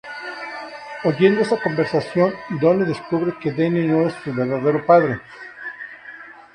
[1.03, 5.21] Oyendo esta conversación Donny descubre que Denny no es su verdadero padre.